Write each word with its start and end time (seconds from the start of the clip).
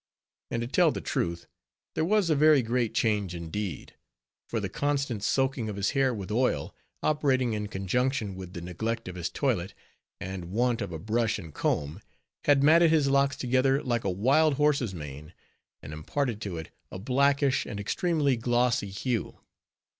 And 0.49 0.63
to 0.63 0.67
tell 0.67 0.91
the 0.91 0.99
truth, 0.99 1.45
there 1.93 2.03
was 2.03 2.31
a 2.31 2.35
very 2.35 2.63
great 2.63 2.95
change 2.95 3.35
indeed; 3.35 3.93
for 4.49 4.59
the 4.59 4.67
constant 4.67 5.21
soaking 5.21 5.69
of 5.69 5.75
his 5.75 5.91
hair 5.91 6.11
with 6.11 6.31
oil, 6.31 6.73
operating 7.03 7.53
in 7.53 7.67
conjunction 7.67 8.33
with 8.33 8.53
the 8.53 8.61
neglect 8.61 9.07
of 9.07 9.13
his 9.13 9.29
toilet, 9.29 9.75
and 10.19 10.45
want 10.49 10.81
of 10.81 10.91
a 10.91 10.97
brush 10.97 11.37
and 11.37 11.53
comb, 11.53 12.01
had 12.45 12.63
matted 12.63 12.89
his 12.89 13.09
locks 13.11 13.37
together 13.37 13.83
like 13.83 14.03
a 14.03 14.09
wild 14.09 14.55
horse's 14.55 14.95
mane, 14.95 15.35
and 15.83 15.93
imparted 15.93 16.41
to 16.41 16.57
it 16.57 16.71
a 16.91 16.97
blackish 16.97 17.67
and 17.67 17.79
extremely 17.79 18.35
glossy 18.35 18.89
hue. 18.89 19.37